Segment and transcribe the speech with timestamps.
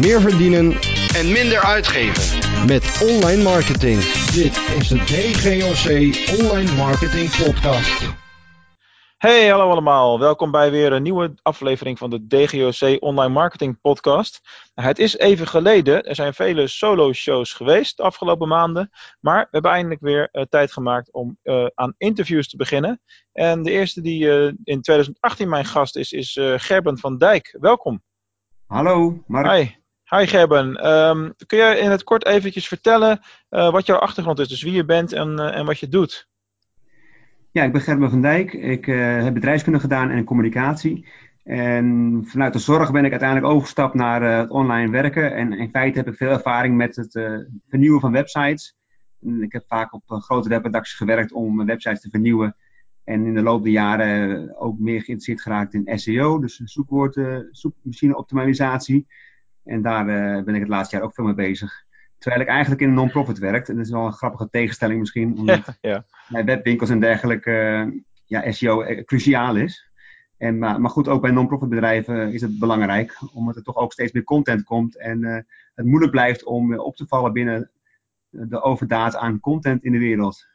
[0.00, 0.72] meer verdienen
[1.14, 2.38] en minder uitgeven.
[2.66, 4.00] met online marketing.
[4.32, 5.86] Dit is de DGOC
[6.40, 8.18] Online Marketing Podcast.
[9.16, 10.18] Hey, hallo allemaal.
[10.18, 14.40] Welkom bij weer een nieuwe aflevering van de DGOC Online Marketing Podcast.
[14.74, 16.02] Het is even geleden.
[16.02, 18.90] Er zijn vele solo-shows geweest de afgelopen maanden.
[19.20, 23.00] Maar we hebben eindelijk weer uh, tijd gemaakt om uh, aan interviews te beginnen.
[23.32, 27.56] En de eerste die uh, in 2018 mijn gast is, is Gerben van Dijk.
[27.60, 28.02] Welkom.
[28.66, 29.50] Hallo, Mark.
[29.50, 29.79] Hi.
[30.16, 30.88] Hi Gerben.
[30.88, 34.48] Um, kun jij in het kort eventjes vertellen wat jouw achtergrond is?
[34.48, 36.28] Dus wie je bent en, en wat je doet?
[37.50, 38.52] Ja, ik ben Gerben van Dijk.
[38.52, 41.06] Ik uh, heb bedrijfskunde gedaan en communicatie.
[41.44, 45.34] En vanuit de zorg ben ik uiteindelijk overgestapt naar het online werken.
[45.34, 47.12] En in feite heb ik veel ervaring met het
[47.68, 48.76] vernieuwen van websites.
[49.22, 52.56] En ik heb vaak op grote webredacties gewerkt om websites te vernieuwen.
[53.04, 58.16] En in de loop der jaren ook meer geïnteresseerd geraakt in SEO, dus zoekwoord, zoekmachine
[58.16, 59.06] optimalisatie.
[59.64, 60.04] En daar
[60.44, 61.84] ben ik het laatste jaar ook veel mee bezig.
[62.20, 63.68] Terwijl ik eigenlijk in een non-profit werk.
[63.68, 65.36] En dat is wel een grappige tegenstelling misschien.
[65.38, 66.04] Omdat ja, ja.
[66.28, 67.50] bij webwinkels en dergelijke
[67.86, 69.90] uh, ja, SEO cruciaal is.
[70.38, 73.18] En, maar, maar goed, ook bij non-profit bedrijven is het belangrijk.
[73.32, 74.98] Omdat er toch ook steeds meer content komt.
[74.98, 75.38] En uh,
[75.74, 77.70] het moeilijk blijft om op te vallen binnen
[78.30, 80.48] de overdaad aan content in de wereld.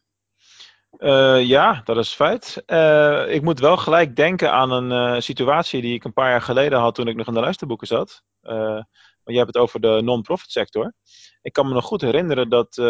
[0.98, 2.64] Uh, ja, dat is feit.
[2.68, 6.80] Uh, ik moet wel gelijk denken aan een situatie die ik een paar jaar geleden
[6.80, 8.24] had toen ik nog in de luisterboeken zat.
[9.26, 10.94] Want je hebt het over de non-profit sector.
[11.42, 12.86] Ik kan me nog goed herinneren dat, uh,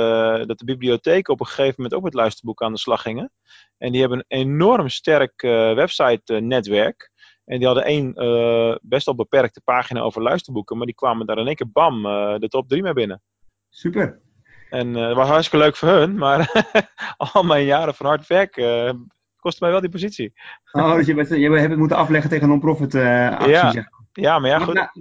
[0.46, 3.32] dat de bibliotheken op een gegeven moment ook met luisterboeken aan de slag gingen.
[3.78, 7.12] En die hebben een enorm sterk uh, website-netwerk.
[7.46, 11.38] En die hadden één uh, best wel beperkte pagina over luisterboeken, maar die kwamen daar
[11.38, 12.02] in één keer bam
[12.40, 13.22] de top 3 mee binnen.
[13.70, 14.22] Super.
[14.70, 16.52] En dat was hartstikke leuk voor hun, maar
[17.34, 18.54] al mijn jaren van hard werk
[19.38, 20.34] kostte mij wel die positie.
[20.72, 23.50] Oh, dus je, bent, je hebt het moeten afleggen tegen non-profit acties.
[23.50, 23.90] Ja.
[24.12, 24.74] ja, maar ja, goed.
[24.74, 24.96] Maar,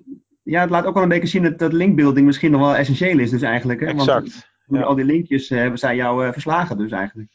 [0.45, 3.19] ja, het laat ook wel een beetje zien dat, dat linkbuilding misschien nog wel essentieel
[3.19, 3.81] is, dus eigenlijk.
[3.81, 3.87] Hè?
[3.87, 4.53] Exact.
[4.67, 4.89] Want ja.
[4.89, 7.29] al die linkjes uh, hebben zij jou uh, verslagen, dus eigenlijk.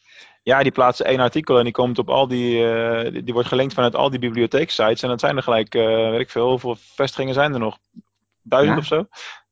[0.43, 3.49] Ja, die plaatsen één artikel en die komt op al die, uh, die, die, wordt
[3.49, 5.01] gelinkt vanuit al die bibliotheeksites.
[5.01, 7.77] En dat zijn er gelijk, weet ik veel, hoeveel vestigingen zijn er nog?
[8.41, 8.81] Duizend ja.
[8.81, 9.07] of zo?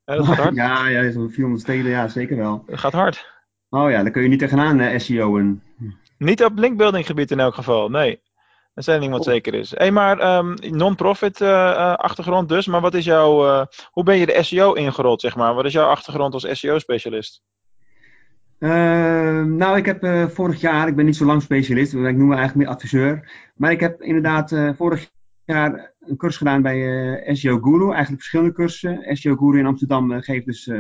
[0.06, 0.56] dat gaat hard.
[0.66, 2.63] Ja, ja zo'n 400 steden, ja, zeker wel.
[2.68, 3.25] Dat gaat hard.
[3.69, 5.63] Oh ja, dan kun je niet tegenaan SEO'en.
[6.18, 8.22] Niet op linkbuilding gebied in elk geval, nee.
[8.77, 9.71] Dat is één ding wat zeker is.
[9.75, 12.67] Hey, maar um, non-profit uh, uh, achtergrond dus.
[12.67, 15.53] Maar wat is jouw, uh, hoe ben je de SEO ingerold, zeg maar?
[15.53, 17.41] Wat is jouw achtergrond als SEO-specialist?
[18.59, 22.35] Ehm, nou, ik heb vorig jaar, ik ben niet zo lang specialist, ik noem me
[22.35, 23.31] eigenlijk meer adviseur.
[23.55, 25.09] Maar ik heb inderdaad vorig
[25.45, 27.85] jaar een cursus gedaan bij SEO Guru.
[27.85, 29.17] Eigenlijk verschillende cursussen.
[29.17, 30.71] SEO Guru in Amsterdam geeft dus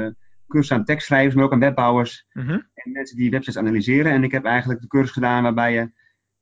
[0.47, 2.25] cursussen aan tekstschrijvers, maar ook aan webbouwers.
[2.29, 2.67] -hmm.
[2.73, 4.11] En mensen die websites analyseren.
[4.11, 5.91] En ik heb eigenlijk de cursus gedaan waarbij je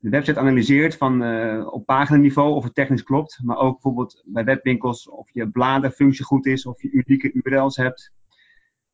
[0.06, 3.40] de website analyseert van, uh, op paginaniveau of het technisch klopt.
[3.44, 8.12] Maar ook bijvoorbeeld bij webwinkels of je bladerfunctie goed is of je unieke URL's hebt.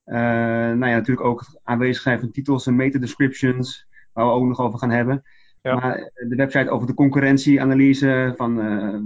[0.06, 4.80] Uh, nou ja, natuurlijk ook aanwezigheid van titels en meta-descriptions, waar we ook nog over
[4.80, 5.24] gaan hebben.
[5.62, 5.76] Ja.
[5.76, 9.00] Maar de website over de concurrentieanalyse van, uh,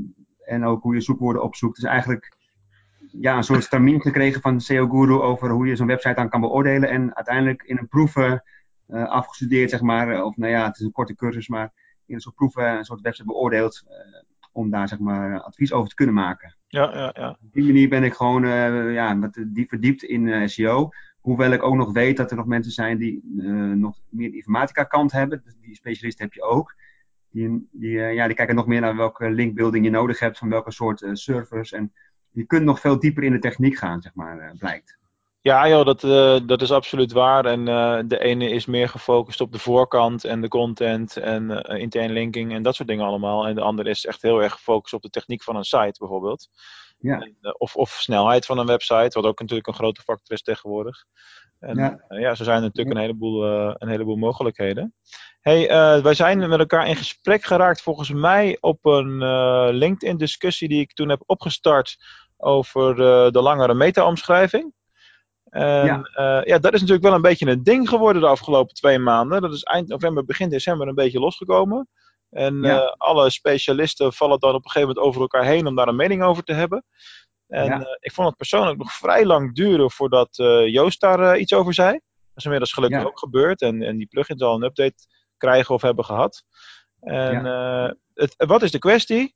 [0.45, 1.75] en ook hoe je zoekwoorden opzoekt.
[1.75, 2.37] Dus eigenlijk
[3.19, 6.41] ja, een soort stramien gekregen van SEO Guru over hoe je zo'n website dan kan
[6.41, 6.89] beoordelen.
[6.89, 8.43] En uiteindelijk in een proeven
[8.89, 10.23] afgestudeerd, zeg maar.
[10.23, 11.73] Of nou ja, het is een korte cursus, maar
[12.05, 13.93] in een soort proeven een soort website beoordeeld uh,
[14.51, 16.55] om daar zeg maar advies over te kunnen maken.
[16.67, 17.29] Ja, ja, ja.
[17.29, 20.89] Op die manier ben ik gewoon uh, ja, met, die verdiept in uh, SEO.
[21.19, 23.23] Hoewel ik ook nog weet dat er nog mensen zijn die
[23.75, 25.41] nog meer de informatica kant hebben.
[25.43, 26.75] Dus die specialist heb je ook.
[27.31, 30.71] Die, die, ja, die kijken nog meer naar welke linkbuilding je nodig hebt, van welke
[30.71, 31.71] soort servers.
[31.71, 31.93] En
[32.29, 34.97] je kunt nog veel dieper in de techniek gaan, zeg maar, blijkt.
[35.45, 37.45] Ja, joh, dat, uh, dat is absoluut waar.
[37.45, 41.79] En uh, de ene is meer gefocust op de voorkant en de content en uh,
[41.79, 43.47] interne linking en dat soort dingen allemaal.
[43.47, 46.49] En de andere is echt heel erg gefocust op de techniek van een site bijvoorbeeld.
[46.99, 47.19] Ja.
[47.19, 51.05] En, of, of snelheid van een website, wat ook natuurlijk een grote factor is tegenwoordig.
[51.59, 53.43] En ja, ja zo zijn er natuurlijk een heleboel,
[53.77, 54.93] een heleboel mogelijkheden.
[55.41, 55.67] Hey,
[56.01, 59.17] wij zijn met elkaar in gesprek geraakt volgens mij op een
[59.71, 61.97] LinkedIn discussie die ik toen heb opgestart
[62.37, 62.95] over
[63.31, 64.73] de langere meta-omschrijving.
[65.55, 65.97] En, ja.
[65.97, 69.41] Uh, ja, dat is natuurlijk wel een beetje een ding geworden de afgelopen twee maanden.
[69.41, 71.87] Dat is eind november, begin december een beetje losgekomen.
[72.29, 72.83] En ja.
[72.83, 75.95] uh, alle specialisten vallen dan op een gegeven moment over elkaar heen om daar een
[75.95, 76.83] mening over te hebben.
[77.47, 77.79] En ja.
[77.79, 80.35] uh, ik vond het persoonlijk nog vrij lang duren voordat
[80.65, 81.91] Joost daar iets over zei.
[81.91, 83.61] Dat is inmiddels gelukkig ook gebeurd.
[83.61, 86.43] En, en die plugins al een update krijgen of hebben gehad.
[86.99, 87.43] En
[88.37, 89.35] wat is de kwestie?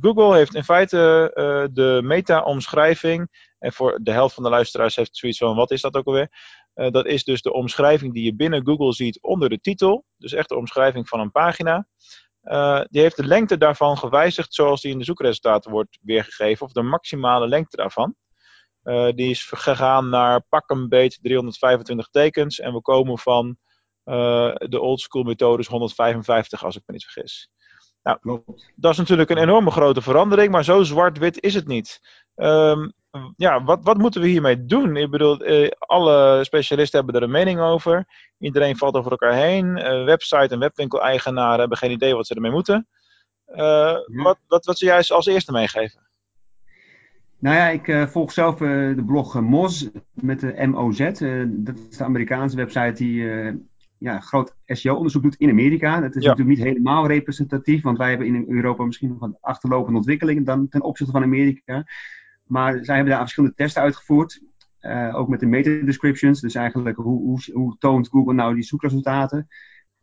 [0.00, 1.30] Google heeft in feite
[1.72, 3.28] de meta-omschrijving
[3.64, 6.28] en voor de helft van de luisteraars heeft zoiets van, wat is dat ook alweer?
[6.74, 10.04] Uh, dat is dus de omschrijving die je binnen Google ziet onder de titel.
[10.16, 11.86] Dus echt de omschrijving van een pagina.
[12.90, 16.66] Die heeft de lengte daarvan gewijzigd zoals die in de zoekresultaten wordt weergegeven.
[16.66, 18.14] Of de maximale lengte daarvan.
[19.14, 22.60] die is gegaan naar pak een beet 325 tekens.
[22.60, 23.56] En we komen van
[24.68, 27.48] de old school methodes 155, als ik me niet vergis.
[28.04, 28.72] Nou, Klopt.
[28.76, 32.00] dat is natuurlijk een enorme grote verandering, maar zo zwart-wit is het niet.
[32.36, 32.92] Um,
[33.36, 34.96] ja, wat, wat moeten we hiermee doen?
[34.96, 38.06] Ik bedoel, eh, alle specialisten hebben er een mening over.
[38.38, 39.66] Iedereen valt over elkaar heen.
[39.66, 42.88] Uh, website en webwinkel-eigenaren hebben geen idee wat ze ermee moeten.
[43.46, 46.00] Uh, wat, wat, wat zou jij als eerste meegeven?
[47.38, 50.98] Nou ja, ik uh, volg zelf de blog Moz met de MOZ.
[51.46, 53.26] dat is de Amerikaanse website die
[53.98, 56.00] ja, groot SEO-onderzoek doet in Amerika.
[56.00, 59.98] Dat is natuurlijk niet helemaal representatief, want wij hebben in Europa misschien nog wat achterlopende
[59.98, 61.84] ontwikkelingen dan ten opzichte van Amerika.
[62.44, 64.40] Maar zij hebben daar verschillende testen uitgevoerd.
[64.80, 66.40] Uh, ook met de meta-descriptions.
[66.40, 69.48] Dus eigenlijk hoe, hoe, hoe, toont Google nou die zoekresultaten.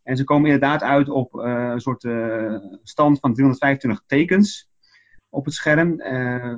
[0.04, 4.70] En ze komen inderdaad uit op uh, een soort uh, stand van 325 tekens
[5.30, 5.98] op het scherm.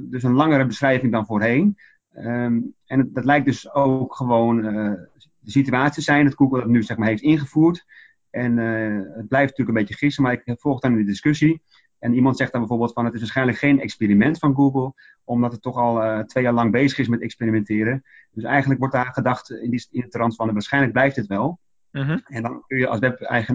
[0.10, 1.78] dus een langere beschrijving dan voorheen.
[2.18, 4.66] Um, en dat lijkt dus ook gewoon
[5.44, 7.86] de situatie zijn dat Google dat nu zeg maar, heeft ingevoerd.
[8.30, 11.62] En het blijft natuurlijk een beetje gissen, maar ik volg dan de discussie.
[12.04, 14.94] En iemand zegt dan bijvoorbeeld van het is waarschijnlijk geen experiment van Google,
[15.24, 18.04] omdat het toch al uh, twee jaar lang bezig is met experimenteren.
[18.32, 21.60] Dus eigenlijk wordt daar gedacht in, die, in de trant van waarschijnlijk blijft het wel.
[21.92, 22.20] Uh-huh.
[22.26, 23.00] En dan kun je als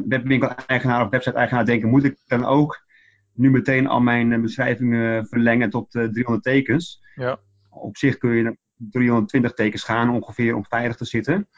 [0.08, 2.86] webwinkel-eigenaar of website-eigenaar denken, moet ik dan ook
[3.32, 7.02] nu meteen al mijn uh, beschrijvingen verlengen tot uh, 300 tekens?
[7.14, 7.38] Ja.
[7.70, 11.48] Op zich kun je 320 tekens gaan ongeveer om veilig te zitten.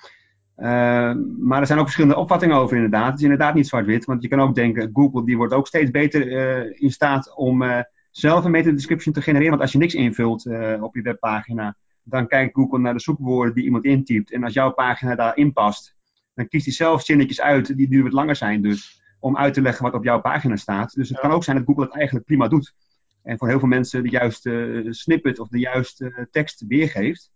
[0.61, 3.07] Uh, maar er zijn ook verschillende opvattingen over inderdaad.
[3.07, 5.91] Het is inderdaad niet zwart-wit, want je kan ook denken, Google die wordt ook steeds
[5.91, 7.79] beter uh, in staat om uh,
[8.11, 9.51] zelf een meta-description te genereren.
[9.51, 10.47] Want als je niks invult
[10.81, 14.33] op je webpagina, dan kijkt Google naar de zoekwoorden die iemand intypt.
[14.33, 15.97] En als jouw pagina daarin past,
[16.35, 19.63] dan kiest hij zelf zinnetjes uit die nu wat langer zijn dus, om uit te
[19.63, 20.95] leggen wat op jouw pagina staat.
[20.95, 22.75] Dus het kan ook zijn dat Google het eigenlijk prima doet.
[23.23, 27.31] En voor heel veel mensen de juiste snippet of de juiste tekst weergeeft.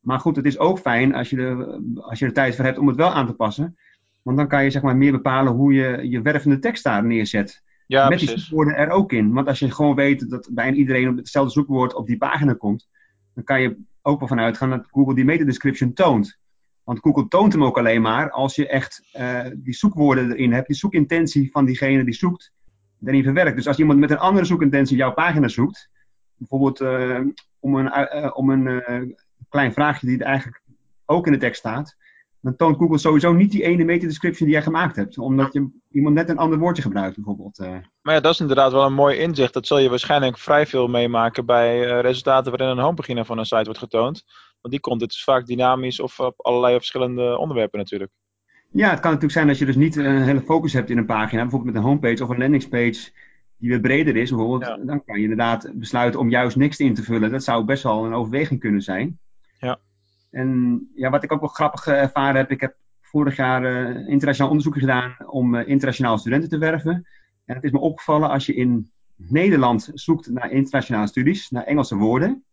[0.00, 2.78] Maar goed, het is ook fijn als je, de, als je er tijd voor hebt
[2.78, 3.76] om het wel aan te passen.
[4.22, 7.62] Want dan kan je zeg maar meer bepalen hoe je je wervende tekst daar neerzet.
[7.86, 8.34] Ja, Met precies.
[8.34, 9.32] die zoekwoorden er ook in.
[9.32, 12.88] Want als je gewoon weet dat bijna iedereen op hetzelfde zoekwoord op die pagina komt,
[13.34, 16.38] dan kan je ook wel vanuit gaan dat Google die meta-description toont.
[16.84, 20.66] Want Google toont hem ook alleen maar als je echt uh, die zoekwoorden erin hebt,
[20.66, 22.52] die zoekintentie van diegene die zoekt,
[23.04, 23.56] erin verwerkt.
[23.56, 25.90] Dus als iemand met een andere zoekintentie jouw pagina zoekt,
[26.36, 27.20] bijvoorbeeld uh,
[27.58, 28.82] om een, uh, om een
[29.48, 30.62] klein vraagje die er eigenlijk
[31.04, 31.96] ook in de tekst staat,
[32.40, 35.18] dan toont Google sowieso niet die ene meta-description die jij gemaakt hebt.
[35.18, 37.58] Omdat je iemand net een ander woordje gebruikt, bijvoorbeeld.
[37.58, 37.76] Eh.
[38.02, 39.52] Maar ja, dat is inderdaad wel een mooi inzicht.
[39.52, 43.44] Dat zul je waarschijnlijk vrij veel meemaken bij uh, resultaten waarin een homepagina van een
[43.44, 44.24] site wordt getoond.
[44.60, 48.10] Want die content is vaak dynamisch of op allerlei verschillende onderwerpen natuurlijk.
[48.72, 51.06] Ja, het kan natuurlijk zijn als je dus niet een hele focus hebt in een
[51.06, 53.10] pagina, bijvoorbeeld met een homepage of een landingspage
[53.56, 57.02] die weer breder is, bijvoorbeeld, dan kan je inderdaad besluiten om juist niks in te
[57.02, 57.30] vullen.
[57.30, 59.18] Dat zou best wel een overweging kunnen zijn.
[59.60, 59.78] Ja.
[60.30, 64.08] En ja, wat ik ook wel grappig eh, ervaren heb, ik heb vorig jaar uh,
[64.08, 67.06] internationaal onderzoek gedaan om uh, internationale studenten te werven.
[67.44, 71.96] En het is me opgevallen als je in Nederland zoekt naar internationale studies, naar Engelse
[71.96, 72.44] woorden,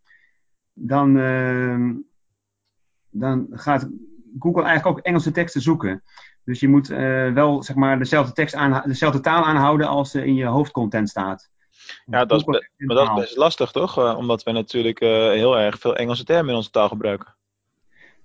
[0.74, 1.90] dan, uh,
[3.10, 3.90] dan gaat
[4.40, 6.04] Google eigenlijk ook Engelse teksten zoeken.
[6.44, 6.88] Dus je moet
[7.34, 11.50] wel zeg maar, dezelfde, tekst aan, dezelfde taal aanhouden als in je hoofdcontent staat.
[12.06, 14.00] Ja, dat is, maar dat is best lastig toch?
[14.00, 17.36] Uh, omdat we natuurlijk uh, heel erg veel Engelse termen in onze taal gebruiken.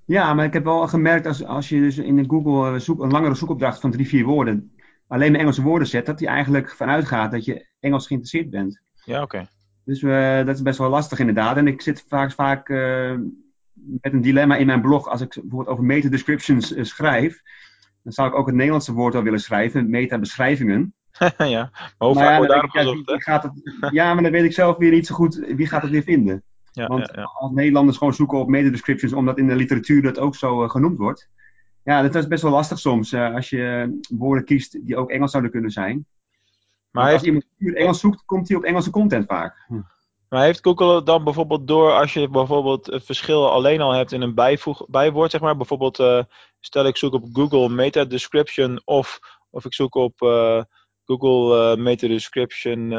[0.05, 3.11] Ja, maar ik heb wel gemerkt als, als je dus in Google eh, zoek, een
[3.11, 4.73] langere zoekopdracht van drie, vier woorden
[5.13, 8.81] alleen maar Engelse woorden zet, dat die eigenlijk vanuit gaat dat je Engels geïnteresseerd bent.
[9.05, 9.49] Ja, oké.
[9.85, 11.57] Dus uh, dat is best wel lastig inderdaad.
[11.57, 13.15] En ik zit vaak, vaak uh,
[13.75, 15.09] met een dilemma in mijn blog.
[15.09, 17.43] Als ik bijvoorbeeld over meta-descriptions schrijf,
[18.03, 20.95] dan zou ik ook het Nederlandse woord wel willen schrijven, meta-beschrijvingen.
[21.38, 23.25] ja, maar hoe vaak wordt daarop gezocht?
[23.25, 23.52] Ja,
[23.90, 26.42] ja, maar dan weet ik zelf weer niet zo goed wie gaat het weer vinden.
[26.73, 27.23] Ja, Want ja, ja.
[27.23, 30.99] als Nederlanders gewoon zoeken op meta-descriptions, omdat in de literatuur dat ook zo uh, genoemd
[30.99, 31.28] wordt.
[31.85, 35.31] Ja, dat is best wel lastig soms, uh, als je woorden kiest die ook Engels
[35.31, 36.07] zouden kunnen zijn.
[36.90, 37.16] Maar heeft...
[37.16, 39.64] als iemand puur Engels zoekt, komt hij op Engelse content vaak.
[39.66, 39.81] Hm.
[40.28, 44.23] Maar heeft Google dan bijvoorbeeld door, als je bijvoorbeeld het verschil alleen al hebt in
[44.23, 46.23] een bijvoeg, bijwoord, zeg maar, bijvoorbeeld uh,
[46.61, 49.19] stel ik zoek op Google meta-description of,
[49.50, 50.21] of ik zoek op
[51.05, 52.93] Google Meta Description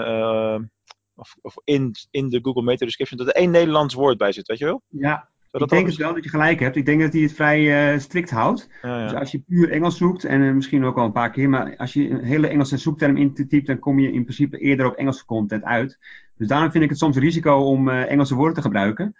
[1.15, 4.47] of, of in, in de Google Meta Description, dat er één Nederlands woord bij zit,
[4.47, 4.81] weet je wel?
[4.87, 6.75] Ja, ik denk het wel dat je gelijk hebt.
[6.75, 8.69] Ik denk dat hij het vrij uh, strikt houdt.
[8.81, 9.07] Ja, ja.
[9.07, 11.77] Dus als je puur Engels zoekt, en uh, misschien ook al een paar keer, maar
[11.77, 15.25] als je een hele Engelse zoekterm intypt, dan kom je in principe eerder op Engelse
[15.25, 15.99] content uit.
[16.37, 19.15] Dus daarom vind ik het soms een risico om uh, Engelse woorden te gebruiken.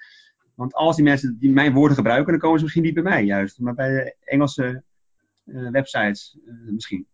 [0.56, 3.24] Want als die mensen die mijn woorden gebruiken, dan komen ze misschien niet bij mij
[3.24, 3.60] juist.
[3.60, 4.84] Maar bij de Engelse
[5.72, 7.08] websites misschien.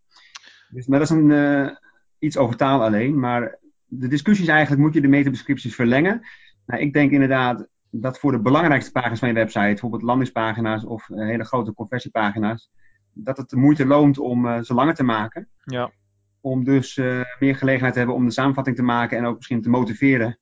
[0.70, 1.78] Dus, maar dat is een,
[2.20, 3.20] iets over taal alleen.
[3.20, 6.22] Maar de discussie is eigenlijk, moet je de meta-descripties verlengen?
[6.66, 11.08] Nou, ik denk inderdaad, dat voor de belangrijkste pagina's van je website, bijvoorbeeld landingspagina's of
[11.08, 12.72] hele grote conversiepagina's,
[13.14, 15.48] dat het de moeite loont om ze langer te maken.
[15.64, 15.92] Ja.
[16.42, 16.96] Om dus
[17.40, 20.40] meer gelegenheid te hebben om de samenvatting te maken en ook misschien te motiveren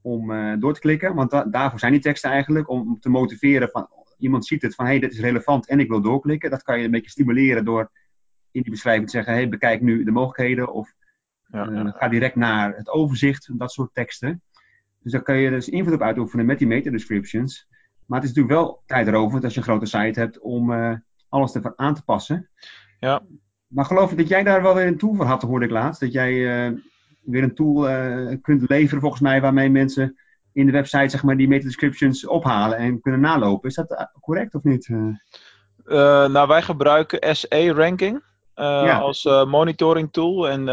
[0.00, 1.14] om door te klikken.
[1.14, 4.90] Want daarvoor zijn die teksten eigenlijk, om te motiveren van iemand ziet het van hé,
[4.90, 6.50] hey, dit is relevant en ik wil doorklikken.
[6.50, 7.90] Dat kan je een beetje stimuleren door
[8.56, 10.94] in die beschrijving te zeggen, hey, bekijk nu de mogelijkheden of
[11.46, 11.90] ja, ja.
[11.90, 14.42] ga direct naar het overzicht, dat soort teksten.
[15.02, 17.68] Dus daar kan je dus invloed op uitoefenen met die meta-descriptions.
[18.06, 20.94] Maar het is natuurlijk wel tijdrovend als je een grote site hebt om uh,
[21.28, 22.48] alles ervoor aan te passen.
[23.00, 23.22] Ja.
[23.66, 26.00] Maar geloof ik dat jij daar wel weer een tool voor had, hoorde ik laatst.
[26.00, 26.78] Dat jij uh,
[27.20, 30.16] weer een tool uh, kunt leveren volgens mij waarmee mensen
[30.52, 33.68] in de website zeg maar, die meta-descriptions ophalen en kunnen nalopen.
[33.68, 34.88] Is dat correct of niet?
[36.28, 38.22] nou, wij gebruiken SE-ranking.
[38.56, 38.98] Ja.
[38.98, 40.48] als monitoring tool.
[40.48, 40.64] En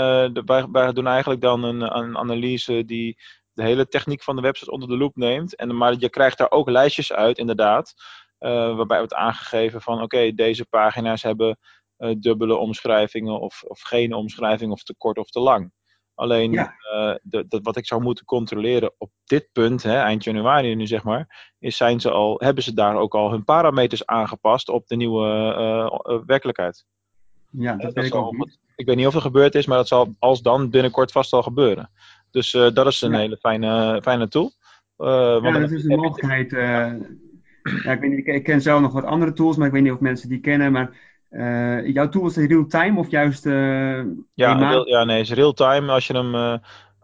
[0.45, 3.17] wij, wij, doen eigenlijk dan een, een analyse die
[3.53, 5.55] de hele techniek van de website onder de loep neemt.
[5.55, 7.93] En, maar je krijgt daar ook lijstjes uit, inderdaad.
[8.39, 11.57] Uh, waarbij wordt aangegeven van oké, deze pagina's hebben
[11.97, 15.71] uh, dubbele omschrijvingen of, of geen omschrijving of te kort of te lang.
[16.15, 16.73] Alleen ja.
[16.93, 20.87] uh, de, de, wat ik zou moeten controleren op dit punt, hè, eind januari nu
[20.87, 24.87] zeg maar, is zijn ze al, hebben ze daar ook al hun parameters aangepast op
[24.87, 26.85] de nieuwe werkelijkheid.
[27.57, 28.59] Ja, dat, weet ik ook niet.
[28.75, 31.43] Ik weet niet of er gebeurd is, maar dat zal als dan binnenkort vast al
[31.43, 31.89] gebeuren.
[32.31, 33.17] Dus uh, dat is een ja.
[33.17, 34.51] hele fijne, fijne tool.
[34.97, 36.51] Uh, ja, dat is een mogelijkheid.
[36.51, 39.91] Ja, ik, weet niet, ik, ken zelf nog wat andere tools, maar ik weet niet
[39.91, 40.71] of mensen die kennen.
[40.71, 40.95] Maar
[41.85, 43.43] jouw tool is real-time of juist.
[43.43, 45.91] ja, real, ja, nee, is real-time.
[45.91, 46.31] Als je hem.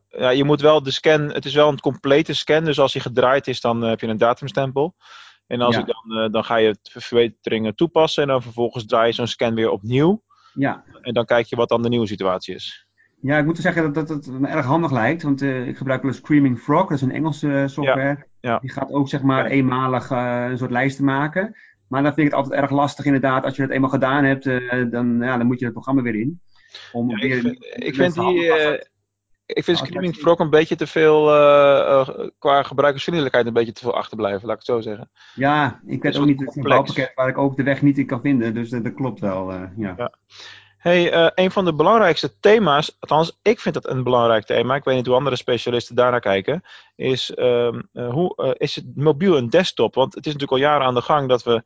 [0.09, 1.21] ja, je moet wel de scan.
[1.33, 2.63] Het is wel een complete scan.
[2.63, 4.95] Dus als hij gedraaid is, dan heb je een datumstempel.
[5.47, 5.81] En als ja.
[5.81, 8.23] ik dan, dan ga je verbeteringen toepassen.
[8.23, 10.23] En dan vervolgens draai je zo'n scan weer opnieuw.
[10.59, 10.83] Ja.
[11.01, 12.87] En dan kijk je wat dan de nieuwe situatie is.
[13.21, 15.23] Ja, ik moet zeggen dat, dat, dat het me erg handig lijkt.
[15.23, 18.25] Want uh, ik gebruik wel Screaming Frog, dat is een Engelse uh, software.
[18.41, 18.59] Ja, ja.
[18.59, 19.49] Die gaat ook zeg maar ja.
[19.49, 21.55] eenmalig uh, een soort lijsten maken.
[21.87, 23.43] Maar dan vind ik het altijd erg lastig inderdaad.
[23.43, 24.43] Als je het eenmaal gedaan hebt,
[24.91, 26.41] dan, ja, dan moet je het programma weer in.
[26.91, 28.51] Om weer ik, vind, ik vind die...
[29.53, 31.23] Ik vind Screaming Frog een beetje te veel,
[32.39, 35.09] qua gebruikersvriendelijkheid, een beetje te veel achterblijven, laat ik het zo zeggen.
[35.35, 38.21] Ja, ik weet ook niet het bouwpakket waar ik ook de weg niet in kan
[38.21, 39.51] vinden, dus dat, dat klopt wel.
[39.51, 39.93] ja.
[39.97, 40.13] ja.
[40.79, 44.95] Hey, een van de belangrijkste thema's, althans ik vind dat een belangrijk thema, ik weet
[44.95, 46.63] niet hoe andere specialisten daarnaar kijken,
[46.95, 49.95] is uh, hoe is het mobiel en desktop?
[49.95, 51.63] Want het is natuurlijk al jaren aan de gang dat we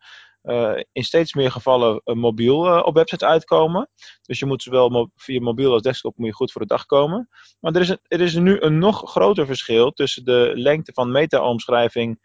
[0.92, 3.90] in steeds meer gevallen mobiel op websites uitkomen.
[4.22, 6.86] Dus je moet zowel mo via mobiel als desktop moet je goed voor de dag
[6.86, 7.30] komen.
[7.60, 12.20] Maar er is, er is nu een nog groter verschil tussen de lengte van meta-omschrijving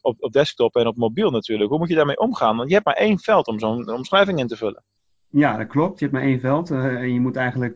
[0.00, 1.70] op, op desktop en op mobiel natuurlijk.
[1.70, 2.56] Hoe moet je daarmee omgaan?
[2.56, 4.84] Want je hebt maar één veld om zo'n omschrijving in te vullen.
[5.30, 5.98] Ja, dat klopt.
[5.98, 6.70] Je hebt maar één veld.
[6.70, 7.74] En je moet eigenlijk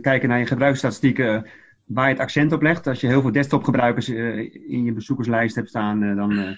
[0.00, 1.48] kijken naar je gebruiksstatistieken
[1.84, 2.86] waar je het accent op legt.
[2.86, 6.56] Als je heel veel desktopgebruikers in je bezoekerslijst hebt staan, dan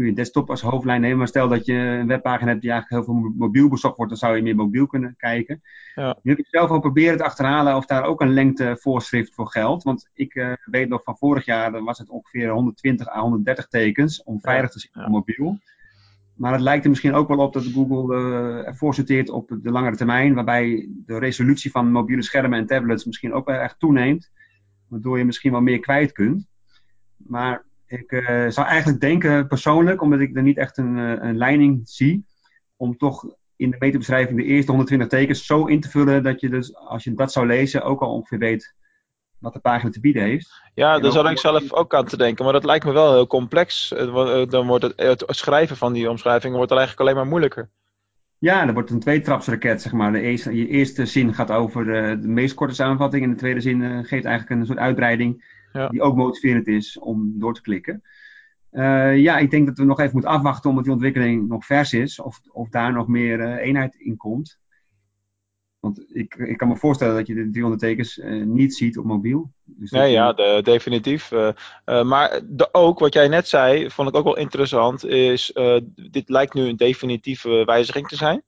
[0.00, 1.18] kun je desktop als hoofdlijn nemen.
[1.18, 4.20] Maar stel dat je een webpagina hebt die eigenlijk heel veel mobiel bezocht wordt, dan
[4.20, 5.62] zou je meer mobiel kunnen kijken.
[5.94, 6.18] Ja.
[6.22, 9.82] Nu heb ik zelf al proberen te achterhalen of daar ook een lengtevoorschrift voor geldt.
[9.82, 14.22] Want ik weet nog van vorig jaar, dan was het ongeveer 120 à 130 tekens
[14.22, 15.08] om veilig te zijn op ja.
[15.08, 15.58] mobiel.
[16.36, 19.70] Maar het lijkt er misschien ook wel op dat Google uh, ervoor sorteert op de
[19.70, 24.30] langere termijn, waarbij de resolutie van mobiele schermen en tablets misschien ook wel echt toeneemt,
[24.88, 26.46] waardoor je misschien wel meer kwijt kunt.
[27.16, 31.80] Maar ik uh, zou eigenlijk denken, persoonlijk, omdat ik er niet echt een, een leiding
[31.84, 32.24] zie,
[32.76, 33.24] om toch
[33.56, 37.04] in de metabeschrijving de eerste 120 tekens zo in te vullen dat je dus, als
[37.04, 38.74] je dat zou lezen, ook al ongeveer weet
[39.38, 40.62] wat de pagina te bieden heeft.
[40.74, 42.44] Ja, daar zou ik zelf ook aan te denken.
[42.44, 43.92] Maar dat lijkt me wel heel complex.
[43.92, 47.70] Eh, dan wordt het, het schrijven van die omschrijvingen wordt eigenlijk alleen maar moeilijker.
[48.38, 50.12] Ja, dan wordt een tweetrapsraket, zeg maar.
[50.12, 53.24] De eerste, je eerste zin gaat over de, de meest korte samenvatting.
[53.24, 55.58] En de tweede zin geeft eigenlijk een soort uitbreiding.
[55.72, 55.88] Ja.
[55.88, 58.02] Die ook motiverend is om door te klikken.
[58.72, 61.92] Uh, ja, ik denk dat we nog even moeten afwachten omdat die ontwikkeling nog vers
[61.92, 62.20] is.
[62.20, 64.58] Of, of daar nog meer uh, eenheid in komt.
[65.78, 69.04] Want ik, ik kan me voorstellen dat je de 300 tekens uh, niet ziet op
[69.04, 69.52] mobiel.
[69.64, 71.30] Dus nee, ja, de, definitief.
[71.84, 75.52] Maar de, ook, wat jij net zei, vond ik ook wel interessant, is
[76.10, 78.42] dit lijkt nu een definitieve wijziging te zijn.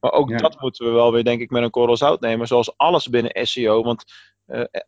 [0.00, 0.36] Maar ook ja.
[0.36, 2.46] dat moeten we wel weer, denk ik, met een korrel zout nemen.
[2.46, 3.82] Zoals alles binnen SEO.
[3.82, 4.04] Want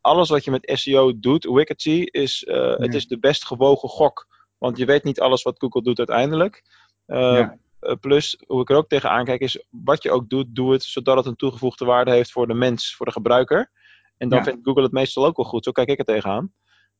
[0.01, 2.77] alles wat je met SEO doet, Wickety, is, ja.
[2.77, 4.27] het is de best gewogen gok.
[4.59, 6.63] Want je weet niet alles wat Google doet uiteindelijk.
[7.07, 7.59] Ja.
[8.01, 11.17] Plus, hoe ik er ook tegenaan kijk, is wat je ook doet, doe het zodat
[11.17, 13.71] het een toegevoegde waarde heeft voor de mens, voor de gebruiker.
[14.17, 14.45] En dan ja.
[14.45, 15.65] vindt Google het meestal ook wel goed.
[15.65, 16.53] Zo kijk ik er tegenaan.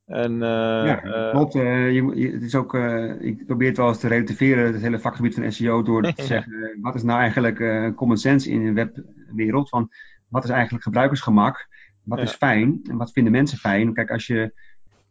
[0.05, 0.39] En, uh,
[0.85, 1.55] ja, klopt.
[1.55, 2.73] Uh, je, je, het is ook,
[3.19, 6.77] ik probeer het wel eens te relativeren, het hele vakgebied van SEO, door te zeggen,
[6.81, 9.69] wat is nou eigenlijk common sense in de webwereld?
[9.69, 9.89] Van,
[10.27, 11.67] wat is eigenlijk gebruikersgemak?
[12.09, 12.23] Wat ja.
[12.23, 13.93] is fijn en wat vinden mensen fijn?
[13.93, 14.53] Kijk, als je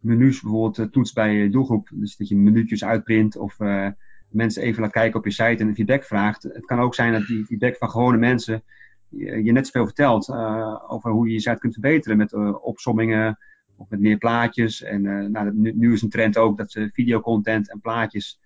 [0.00, 1.88] menus bijvoorbeeld toetst bij je doelgroep.
[1.92, 3.56] Dus dat je minuutjes uitprint of
[4.28, 6.42] mensen even laat kijken op je site en feedback vraagt.
[6.42, 8.62] Het kan ook zijn dat die feedback van gewone mensen
[9.08, 10.30] je, net zoveel vertelt
[10.88, 13.38] over hoe je je site kunt verbeteren met opsommingen
[13.76, 14.82] of met meer plaatjes.
[14.82, 18.40] En nou, nu, nu, is een trend ook dat videocontent en plaatjes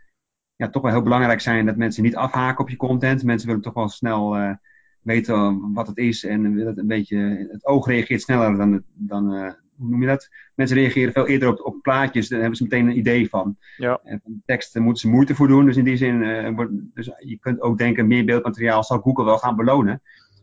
[0.56, 3.22] ja, toch wel heel belangrijk zijn dat mensen niet afhaken op je content.
[3.22, 4.54] Mensen willen toch wel snel uh,
[5.02, 7.48] weten wat het is en het een beetje.
[7.50, 8.82] Het oog reageert sneller dan.
[8.94, 10.28] dan uh, hoe noem je dat?
[10.54, 13.56] Mensen reageren veel eerder op, op plaatjes, daar hebben ze meteen een idee van.
[13.76, 14.00] Ja.
[14.04, 15.64] En van teksten moeten ze moeite voor doen.
[15.64, 19.24] Dus in die zin, uh, wordt, dus je kunt ook denken, meer beeldmateriaal zal Google
[19.24, 20.02] wel gaan belonen.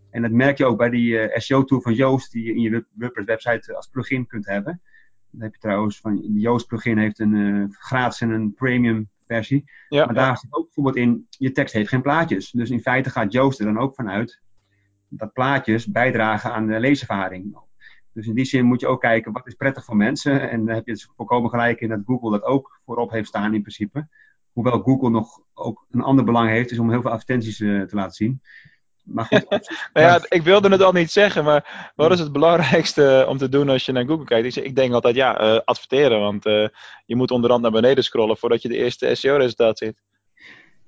[0.09, 3.75] En dat merk je ook bij die SEO-tool van Joost, die je in je WordPress-website
[3.75, 4.81] als plugin kunt hebben.
[5.31, 9.71] Dan heb je trouwens van, die Joost plugin heeft een gratis en een premium versie.
[9.89, 12.51] Ja, maar daar zit ook bijvoorbeeld in, je tekst heeft geen plaatjes.
[12.51, 14.41] Dus in feite gaat Joost er dan ook vanuit
[15.09, 17.57] dat plaatjes bijdragen aan de leeservaring.
[18.13, 20.49] Dus in die zin moet je ook kijken wat is prettig voor mensen.
[20.49, 23.53] En dan heb je het volkomen gelijk in dat Google dat ook voorop heeft staan
[23.53, 24.07] in principe.
[24.51, 27.95] Hoewel Google nog ook een ander belang heeft, is om heel veel advertenties uh, te
[27.95, 28.41] laten zien.
[29.03, 29.45] Maar goed,
[29.93, 33.49] nou ja, ik wilde het al niet zeggen, maar wat is het belangrijkste om te
[33.49, 34.55] doen als je naar Google kijkt?
[34.55, 36.43] Ik denk altijd, ja, uh, adverteren, want
[37.05, 40.01] je moet onderhand naar beneden scrollen voordat je de eerste SEO-resultaat ziet.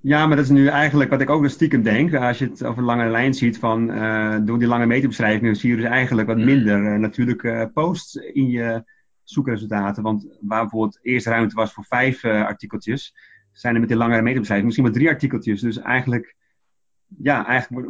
[0.02, 2.14] Ja, maar dat is nu eigenlijk wat ik ook stiekem denk.
[2.14, 5.70] Als je het over een lange lijn ziet van uh, door die lange meterbeschrijvingen, zie
[5.70, 8.84] je dus eigenlijk wat minder natuurlijk posts in je
[9.24, 10.04] zoekresultaten.
[10.04, 13.16] Want waar bijvoorbeeld eerst ruimte was voor vijf artikeltjes,
[13.52, 15.62] zijn er met die lange meterbeschrijving misschien maar drie artikeltjes.
[15.62, 16.36] Dus eigenlijk
[17.18, 17.88] ja, eigenlijk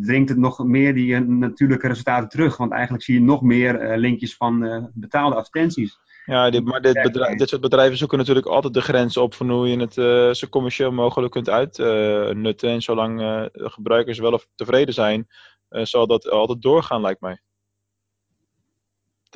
[0.00, 2.56] dringt het nog meer die uh, natuurlijke resultaten terug.
[2.56, 5.98] Want eigenlijk zie je nog meer uh, linkjes van uh, betaalde advertenties.
[6.26, 9.50] Ja, dit, maar dit, bedrijf, dit soort bedrijven zoeken natuurlijk altijd de grenzen op van
[9.50, 9.94] hoe je het
[10.36, 12.70] zo commercieel mogelijk kunt uitnutten.
[12.70, 15.26] en zolang gebruikers wel of tevreden zijn,
[15.68, 17.40] zal dat altijd doorgaan, lijkt mij.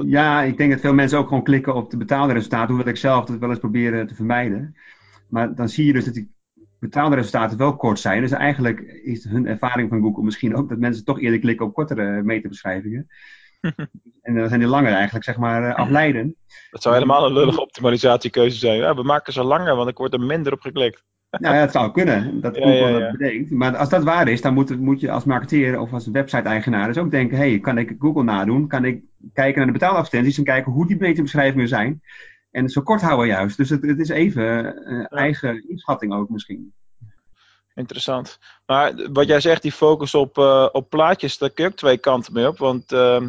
[0.06, 2.98] Ja, ik denk dat veel mensen ook gewoon klikken op de betaalde resultaten, hoewel ik
[2.98, 4.76] zelf dat wel eens proberen te vermijden.
[5.28, 6.34] Maar dan zie je dus dat die
[6.78, 8.20] betaalde resultaten wel kort zijn.
[8.20, 11.74] Dus eigenlijk is hun ervaring van Google misschien ook dat mensen toch eerder klikken op
[11.74, 13.06] kortere meterbeschrijvingen.
[14.22, 16.36] en dan zijn die langer eigenlijk, zeg maar, uh, afleiden.
[16.70, 18.76] Dat zou helemaal een lullige optimalisatiekeuze zijn.
[18.76, 21.04] Ja, we maken ze langer, want ik word er minder op geklikt.
[21.30, 23.50] Nou ja, het zou kunnen, dat Google ja, ja, dat bedenkt.
[23.50, 26.98] Maar als dat waar is, dan moet, moet je als marketeer of als website-eigenaar dus
[26.98, 27.36] ook denken...
[27.36, 28.68] hey, kan ik Google nadoen?
[28.68, 32.02] Kan ik kijken naar de betaaladvertenties en kijken hoe die meterbeschrijvingen zijn?
[32.50, 33.56] En zo kort houden juist.
[33.56, 36.72] Dus het, het is even uh, eigen inschatting ook misschien.
[37.74, 38.38] Interessant.
[38.66, 41.98] Maar wat jij zegt, die focus op, uh, op plaatjes, daar kun je ook twee
[41.98, 42.58] kanten mee op.
[42.58, 43.22] Want uh,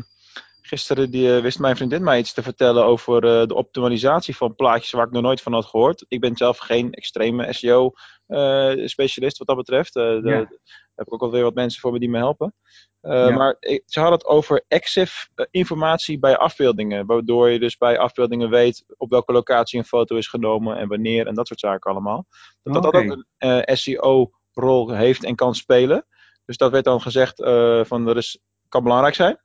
[0.72, 5.06] gisteren die, wist mijn vriendin mij iets te vertellen over de optimalisatie van plaatjes waar
[5.06, 6.06] ik nog nooit van had gehoord.
[6.08, 9.94] Ik ben zelf geen extreme SEO-specialist wat dat betreft.
[9.94, 10.48] Daar ja.
[10.96, 12.56] heb ik ook alweer wat mensen voor me die me helpen.
[13.02, 13.30] Uh, ja.
[13.30, 13.56] Maar
[13.86, 17.06] ze hadden het over EXIF informatie bij afbeeldingen.
[17.06, 21.28] Waardoor je dus bij afbeeldingen weet op welke locatie een foto is genomen en wanneer
[21.28, 22.26] en dat soort zaken allemaal.
[22.64, 23.08] Dat dat, okay.
[23.08, 26.06] dat ook een uh, SEO-rol heeft en kan spelen.
[26.46, 27.44] Dus dat werd dan gezegd
[27.88, 29.40] van dat is, kan belangrijk zijn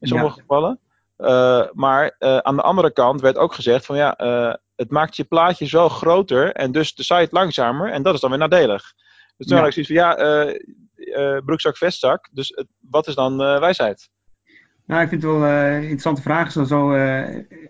[0.00, 0.40] in sommige ja.
[0.40, 0.80] gevallen.
[1.72, 4.14] maar aan de andere kant werd ook gezegd van ja,
[4.76, 8.30] het maakt je plaatje zo groter en dus de site langzamer en dat is dan
[8.30, 8.92] weer nadelig.
[9.36, 9.62] Dus toen ja.
[9.62, 12.28] had ik zoiets van ja, broekzak, vestzak.
[12.32, 14.10] Dus wat is dan wijsheid?
[14.86, 16.52] Nou, ik vind het wel een interessante vraag.
[16.52, 16.94] Zo, zo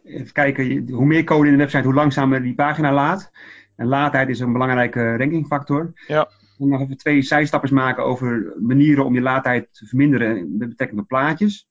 [0.05, 3.31] even kijken, hoe meer code in de website, hoe langzamer die pagina laat.
[3.77, 5.93] En laadtijd is een belangrijke rankingfactor.
[6.07, 6.29] Ja.
[6.57, 11.09] Nog even twee zijstappers maken over manieren om je laadtijd te verminderen met betrekking tot
[11.09, 11.68] plaatjes.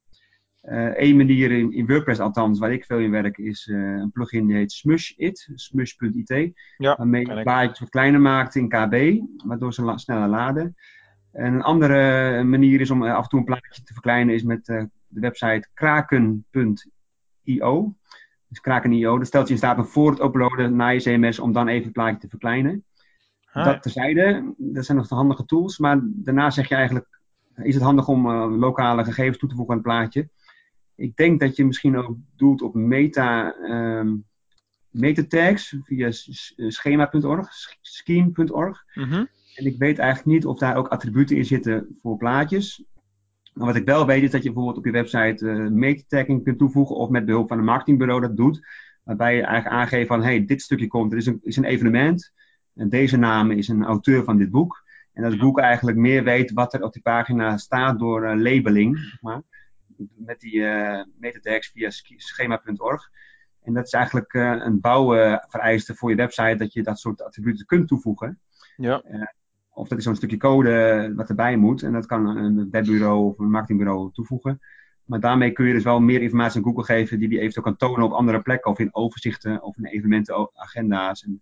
[0.62, 4.56] Eén manier in, in, WordPress althans, waar ik veel in werk, is een plugin die
[4.56, 6.52] heet Smush.it, smush.it.
[6.78, 10.76] Ja, waarmee je plaatjes wat kleiner maakt in KB, waardoor ze la sneller laden.
[11.32, 14.66] En een andere manier is om af en toe een plaatje te verkleinen, is met
[14.66, 16.86] de website kraken.io.
[18.48, 21.52] Dus kraken.io, dat stelt je in staat om voor het uploaden naar je CMS om
[21.52, 22.86] dan even het plaatje te verkleinen.
[23.54, 23.64] Hi.
[23.64, 27.20] Dat terzijde, dat zijn nog de handige tools, maar daarna zeg je eigenlijk,
[27.56, 30.30] is het handig om uh, lokale gegevens toe te voegen aan het plaatje.
[30.98, 34.26] Ik denk dat je misschien ook doelt op meta, um,
[34.90, 36.12] metatags via
[36.68, 37.50] schema.org,
[37.82, 38.84] scheme.org.
[38.94, 39.28] Mm -hmm.
[39.56, 42.84] En ik weet eigenlijk niet of daar ook attributen in zitten voor plaatjes.
[43.54, 46.58] Maar wat ik wel weet is dat je bijvoorbeeld op je website uh, metatagging kunt
[46.58, 48.68] toevoegen of met behulp van een marketingbureau dat doet.
[49.04, 52.34] Waarbij je eigenlijk aangeeft van, hey, dit stukje komt, er is een, is een evenement.
[52.74, 54.84] En deze naam is een auteur van dit boek.
[55.14, 58.42] En dat het boek eigenlijk meer weet wat er op die pagina staat door uh,
[58.42, 58.98] labeling.
[58.98, 59.42] Zeg maar,
[60.16, 63.10] met die uh, metatags via schema.org.
[63.64, 67.88] En dat is eigenlijk een bouwvereiste voor je website dat je dat soort attributen kunt
[67.88, 68.40] toevoegen.
[68.78, 69.04] Ja.
[69.70, 71.84] Of dat is zo'n stukje code wat erbij moet.
[71.84, 74.60] En dat kan een webbureau of een marketingbureau toevoegen.
[75.08, 77.76] Maar daarmee kun je dus wel meer informatie aan Google geven die die eventueel kan
[77.76, 81.42] tonen op andere plekken of in overzichten of in evenementenagenda's en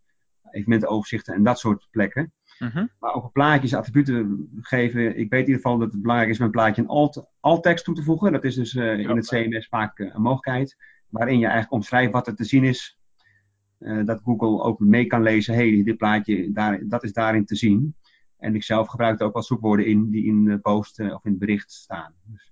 [0.52, 2.34] evenementenoverzichten en dat soort plekken.
[2.60, 2.86] Mhm.
[3.00, 5.18] Maar over plaatjes, attributen geven.
[5.18, 7.86] Ik weet in ieder geval dat het belangrijk is om een plaatje een alt, alt-tekst
[7.86, 8.32] toe te voegen.
[8.32, 10.78] Dat is dus eh, in het CMS vaak eh, een mogelijkheid.
[11.10, 13.00] Waarin je eigenlijk omschrijft wat er te zien is.
[13.80, 15.54] Eh, dat Google ook mee kan lezen.
[15.54, 17.96] hey, dit plaatje, daar, dat is daarin te zien.
[18.38, 21.32] En ik zelf gebruik er ook wel zoekwoorden in die in de post of in
[21.32, 22.13] het bericht staan.
[22.24, 22.52] Dus,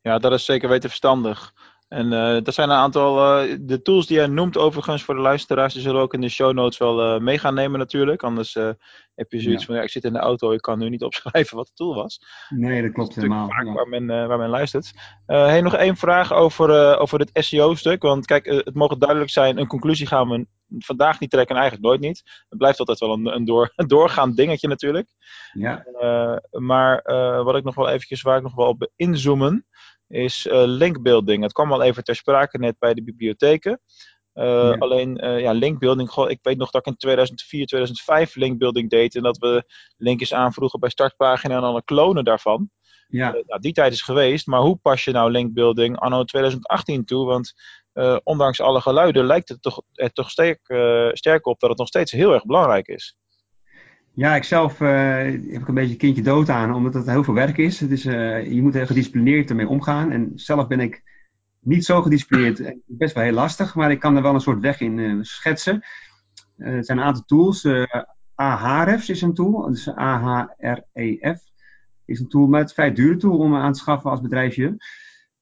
[0.00, 1.54] Ja, dat is zeker weten verstandig.
[1.92, 5.20] En eh dat zijn een aantal, eh, de tools die jij noemt overigens voor de
[5.20, 8.22] luisteraars, die zullen we ook in de show notes wel eh, mee gaan nemen natuurlijk.
[8.22, 8.54] Anders
[9.14, 9.66] heb je zoiets Ja.
[9.66, 11.94] van, ja, ik zit in de auto, ik kan nu niet opschrijven wat de tool
[11.94, 12.20] was.
[12.48, 13.48] nee, dat klopt Dat helemaal.
[13.48, 13.72] vaak Ja.
[13.72, 14.92] waar, men, waar men luistert.
[15.26, 18.02] Hey, nog één vraag over, over het SEO-stuk.
[18.02, 20.46] Want kijk, het mogen duidelijk zijn, een conclusie gaan we
[20.78, 22.22] vandaag niet trekken en eigenlijk nooit niet.
[22.48, 25.08] Het blijft altijd wel een, een, door, een doorgaand dingetje natuurlijk.
[25.52, 25.84] Ja,
[26.50, 27.02] maar
[27.44, 29.66] wat ik nog wel eventjes, waar ik nog wel op inzoomen,
[30.12, 31.42] is eh, linkbuilding.
[31.42, 33.80] Het kwam al even ter sprake net bij de bibliotheken.
[34.32, 34.76] Eh, Ja.
[34.78, 39.14] Alleen, eh, ja, linkbuilding, goh, ik weet nog dat ik in 2004, 2005 linkbuilding deed.
[39.14, 39.64] En dat we
[39.96, 42.70] linkjes aanvroegen bij startpagina en een klonen daarvan.
[43.08, 43.30] ja.
[43.30, 47.26] Nou, die tijd is geweest, maar hoe pas je nou linkbuilding anno 2018 toe?
[47.26, 47.52] Want
[48.22, 50.60] ondanks alle geluiden lijkt het toch, er toch sterk,
[51.12, 53.16] sterk op dat het nog steeds heel erg belangrijk is.
[54.14, 57.34] Ja, ik zelf eh, heb ik een beetje kindje dood aan, omdat het heel veel
[57.34, 57.80] werk is.
[57.80, 60.10] Het is eh, je moet heel gedisciplineerd ermee omgaan.
[60.10, 61.02] En zelf ben ik
[61.60, 62.74] niet zo gedisciplineerd.
[62.86, 65.84] Best wel heel lastig, maar ik kan er wel een soort weg in eh, schetsen.
[66.56, 67.68] Het zijn een aantal tools.
[68.34, 71.40] Ahrefs is een tool, dus A-H-R-E-F
[72.04, 74.20] is een tool, maar het is een vrij dure tool om aan te schaffen als
[74.20, 74.76] bedrijfje.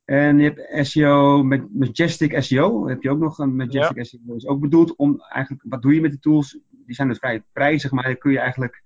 [0.05, 4.47] En je hebt SEO, met Majestic SEO, heb je ook nog een Majestic SEO, is
[4.47, 6.59] ook bedoeld om eigenlijk, wat doe je met de tools?
[6.91, 8.83] Die zijn dus vrij prijzig, maar dan kun je eigenlijk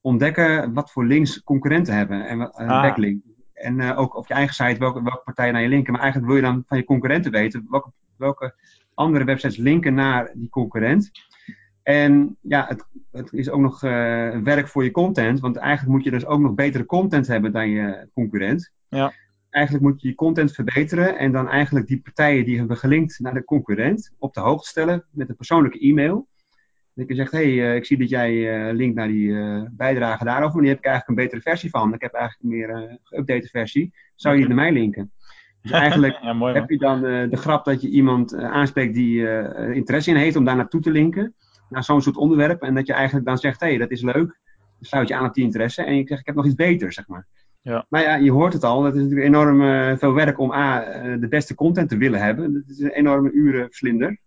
[0.00, 2.82] ontdekken wat voor links concurrenten hebben en een Ah.
[2.82, 3.22] backlink.
[3.52, 5.92] En eh, ook op je eigen site welke, welke partijen naar je linken.
[5.92, 8.54] Maar eigenlijk wil je dan van je concurrenten weten welke, welke
[8.94, 11.10] andere websites linken naar die concurrent.
[11.82, 13.90] En ja, het, het is ook nog eh,
[14.38, 15.40] werk voor je content.
[15.40, 18.72] Want eigenlijk moet je dus ook nog betere content hebben dan je concurrent.
[18.88, 19.12] Ja.
[19.50, 21.18] Eigenlijk moet je je content verbeteren.
[21.18, 25.04] En dan eigenlijk die partijen die hebben gelinkt naar de concurrent op de hoogte stellen
[25.10, 26.30] met een persoonlijke e-mail.
[26.94, 29.62] Dat je zegt, hé, hey, eh, ik zie dat jij eh, linkt naar die eh,
[29.70, 30.52] bijdrage daarover.
[30.52, 31.94] Maar die heb ik eigenlijk een betere versie van.
[31.94, 33.92] Ik heb eigenlijk een meer eh geüpdate versie.
[34.14, 35.12] Zou je die naar mij linken?
[35.62, 36.60] Dus eigenlijk ja, mooi man.
[36.60, 39.28] heb je dan de grap dat je iemand aanspreekt die
[39.74, 41.34] interesse in heeft om daar naartoe te linken.
[41.68, 42.62] Naar zo'n soort onderwerp.
[42.62, 44.40] En dat je eigenlijk dan zegt, hé, hey, dat is leuk.
[44.78, 45.82] Dan sluit je aan op die interesse.
[45.82, 47.26] En je zegt, ik heb nog iets beters, zeg maar.
[47.62, 47.86] Ja.
[47.88, 48.84] Maar ja, je hoort het al.
[48.84, 49.58] Het is natuurlijk enorm
[49.98, 50.80] veel werk om A,
[51.16, 52.54] de beste content te willen hebben.
[52.54, 54.18] Het is een enorme urenvlinder.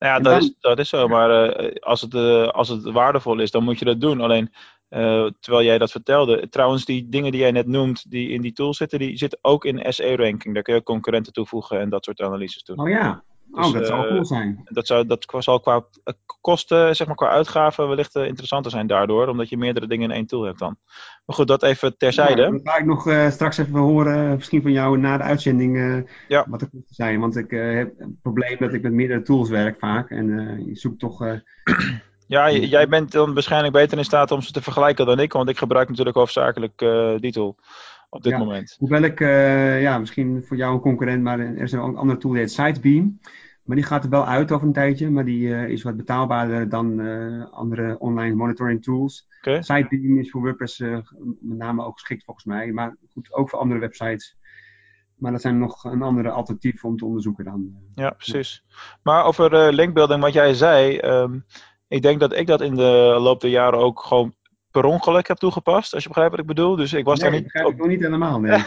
[0.00, 1.08] Nou ja, dat, dan- is, dat is zo.
[1.08, 4.20] Maar eh, als, het, eh, als het waardevol is, dan moet je dat doen.
[4.20, 4.52] Alleen,
[4.88, 6.48] eh, terwijl jij dat vertelde.
[6.48, 9.64] Trouwens, die dingen die jij net noemt, die in die tool zitten, die zitten ook
[9.64, 10.54] in SE-ranking.
[10.54, 12.80] Daar kun je ook concurrenten toevoegen en dat soort analyses doen.
[12.80, 14.60] Oh ja, oh, Dus, dat zou eh, cool zijn.
[14.64, 18.86] Dat, zou, dat zal qua eh, kosten, zeg maar qua uitgaven, wellicht eh, interessanter zijn
[18.86, 19.28] daardoor.
[19.28, 20.76] Omdat je meerdere dingen in één tool hebt dan.
[21.26, 22.42] Maar goed, dat even terzijde.
[22.42, 26.12] Ja, dat ga ik nog straks even horen, misschien van jou na de uitzending, eh,
[26.28, 26.46] Ja.
[26.48, 27.20] wat de kosten zijn.
[27.20, 30.10] Want ik heb een probleem dat ik met meerdere tools werk vaak.
[30.10, 30.26] En
[30.66, 31.24] je zoekt toch...
[32.26, 35.32] Ja, jij bent dan waarschijnlijk beter in staat om ze te vergelijken dan ik.
[35.32, 36.78] Want ik gebruik natuurlijk hoofdzakelijk
[37.20, 37.56] die tool
[38.10, 38.38] op dit Ja.
[38.38, 38.76] moment.
[38.78, 42.30] Hoewel ik, eh, ja, misschien voor jou een concurrent, maar er is een andere tool
[42.32, 43.20] die heet Sitebeam.
[43.64, 46.68] Maar die gaat er wel uit over een tijdje, maar die eh, is wat betaalbaarder
[46.68, 49.26] dan eh, andere online monitoring tools.
[49.60, 53.80] Sitebeam is voor WordPress met name ook geschikt volgens mij, maar goed, ook voor andere
[53.80, 54.36] websites.
[55.16, 57.74] Maar dat zijn nog een andere alternatief om te onderzoeken dan.
[57.94, 58.64] Ja, precies.
[59.02, 60.96] Maar over linkbuilding, wat jij zei.
[60.98, 61.38] ehm,
[61.88, 64.34] ik denk dat ik dat in de loop der jaren ook gewoon
[64.70, 65.94] per ongeluk heb toegepast.
[65.94, 66.76] Als je begrijpt wat ik bedoel.
[66.76, 67.44] Dus ik was nee, daar niet.
[67.44, 67.72] begrijp Op...
[67.72, 68.40] ik nog niet helemaal.
[68.40, 68.50] Nee.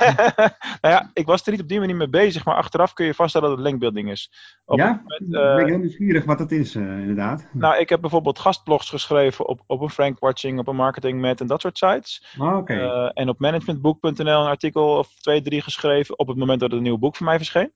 [0.82, 2.46] nou ja, ik was er niet op die manier mee bezig.
[2.46, 4.32] Maar achteraf kun je vaststellen dat het linkbuilding is.
[4.66, 4.88] Op ja?
[4.88, 7.48] moment, Ik eh, ben heel nieuwsgierig wat dat is, eh, inderdaad.
[7.52, 11.42] nou, ik heb bijvoorbeeld gastblogs geschreven op, op een Frank Watching, op een Marketing Met
[11.42, 12.36] en dat soort sites.
[12.40, 12.74] Oké.
[12.74, 16.78] Eh, en op managementboek.nl een artikel of twee, drie geschreven op het moment dat er
[16.78, 17.72] een nieuw boek van mij verscheen.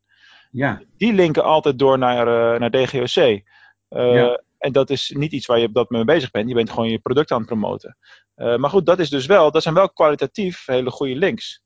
[0.52, 0.82] ja.
[0.98, 2.26] Die linken altijd door naar,
[2.60, 3.42] naar DGOC.
[3.90, 4.42] Ja.
[4.58, 6.50] En dat is niet iets waar je op dat moment mee bezig bent.
[6.50, 7.98] Je bent gewoon je product aan het promoten.
[8.36, 11.62] Eh, maar goed, dat is dus wel, dat zijn wel kwalitatief hele goede links.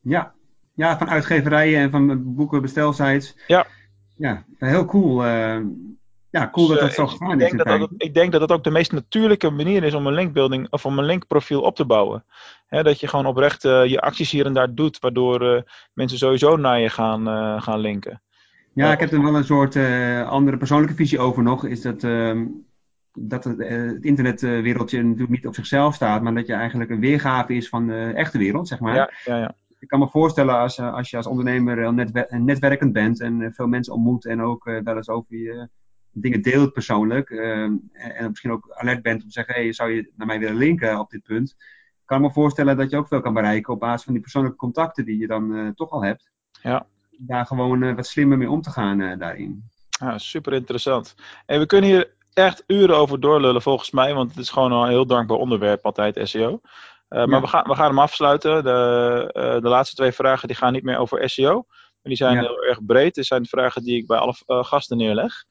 [0.00, 0.34] Ja.
[0.74, 3.36] ja, van uitgeverijen en van boeken, bestelsites.
[3.46, 3.66] Ja.
[4.16, 5.24] Ja, heel cool.
[5.24, 5.60] eh,
[6.30, 7.50] ja, cool Dus, dat dat eh, zo gegaan ik is.
[7.50, 10.14] denk dat, dat, ik denk dat dat ook de meest natuurlijke manier is om een
[10.14, 12.24] linkbuilding of om een linkprofiel op te bouwen.
[12.68, 16.56] Dat je gewoon oprecht eh, je acties hier en daar doet, waardoor eh, mensen sowieso
[16.56, 18.22] naar je gaan, eh, gaan linken.
[18.74, 21.64] Ja, ik heb er wel een soort eh, andere persoonlijke visie over nog.
[21.66, 22.46] Is dat, ehm,
[23.12, 27.00] dat het, eh, het internetwereldje natuurlijk niet op zichzelf staat, maar dat je eigenlijk een
[27.00, 28.94] weergave is van de echte wereld, zeg maar.
[28.94, 29.54] Ja, ja, ja.
[29.78, 31.94] ik kan me voorstellen als, als je als ondernemer
[32.28, 35.68] netwerkend bent en veel mensen ontmoet en ook wel eens over je
[36.12, 37.30] dingen deelt persoonlijk.
[37.30, 40.98] en misschien ook alert bent om te zeggen, hey, zou je naar mij willen linken
[40.98, 41.56] op dit punt?
[42.04, 45.04] kan me voorstellen dat je ook veel kan bereiken op basis van die persoonlijke contacten
[45.04, 46.30] die je dan toch al hebt.
[46.62, 46.86] Ja.
[47.26, 49.68] Daar gewoon wat slimmer mee om te gaan daarin.
[49.88, 51.14] Ja, super interessant.
[51.46, 54.88] En we kunnen hier echt uren over doorlullen volgens mij, want het is gewoon een
[54.88, 56.60] heel dankbaar onderwerp altijd SEO.
[57.10, 58.64] Uh, Maar we gaan, we gaan hem afsluiten.
[58.64, 61.54] De, uh, de laatste twee vragen die gaan niet meer over SEO.
[61.54, 62.40] Maar die zijn ja.
[62.40, 63.14] heel erg breed.
[63.14, 65.44] Dit zijn de vragen die ik bij alle uh, gasten neerleg.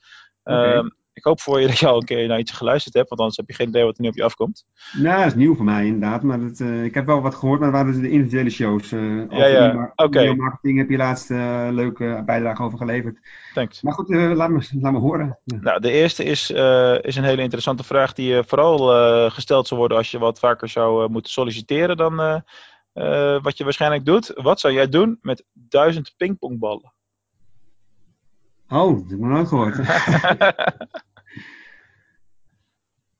[0.43, 0.91] Okay.
[1.19, 3.37] Ik hoop voor je dat je al een keer naar iets geluisterd hebt, want anders
[3.37, 4.65] heb je geen idee wat er nu op je afkomt.
[4.97, 6.23] Nou, dat is nieuw voor mij inderdaad.
[6.23, 8.91] Maar het, uh, ik heb wel wat gehoord, maar dat waren dus de individuele shows.
[8.91, 9.91] Uh, ja, ja.
[9.95, 10.03] Oké.
[10.03, 10.33] Okay.
[10.33, 13.19] marketing heb je laatst uh, leuke bijdrage over geleverd.
[13.53, 13.81] Thanks.
[13.81, 15.39] Maar goed, laat, me, laat me horen.
[15.43, 15.57] Ja.
[15.61, 16.51] Nou, de eerste is,
[17.01, 18.79] is een hele interessante vraag die vooral
[19.29, 22.43] gesteld zou worden als je wat vaker zou moeten solliciteren dan
[23.41, 24.31] wat je waarschijnlijk doet.
[24.35, 26.93] Wat zou jij doen met duizend pingpongballen?
[28.69, 29.77] Oh, dat heb ik nog nooit gehoord.